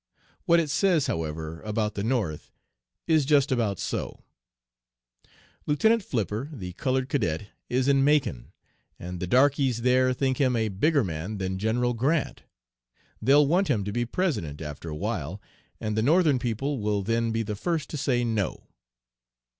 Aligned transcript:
What 0.45 0.59
it 0.59 0.71
says, 0.71 1.05
however, 1.05 1.61
about 1.61 1.93
the 1.93 2.03
North, 2.03 2.49
is 3.05 3.23
just 3.23 3.51
about 3.51 3.77
so: 3.77 4.23
"'Lieutenant 5.67 6.01
Flipper, 6.03 6.49
the 6.51 6.73
colored 6.73 7.07
cadet, 7.07 7.49
is 7.69 7.87
in 7.87 8.03
Macon, 8.03 8.51
and 8.97 9.19
the 9.19 9.27
darkies 9.27 9.83
there 9.83 10.11
think 10.11 10.37
him 10.41 10.55
a 10.55 10.69
bigger 10.69 11.03
man 11.03 11.37
that 11.37 11.55
General 11.57 11.93
Grant. 11.93 12.41
They'll 13.21 13.45
want 13.45 13.67
him 13.67 13.83
to 13.83 13.91
be 13.91 14.05
President 14.07 14.59
after 14.59 14.89
awhile, 14.89 15.39
and 15.79 15.95
the 15.95 16.01
Northern 16.01 16.39
people 16.39 16.79
will 16.79 17.03
then 17.03 17.31
be 17.31 17.43
the 17.43 17.55
first 17.55 17.87
to 17.91 17.95
say 17.97 18.23
no.'" 18.23 18.63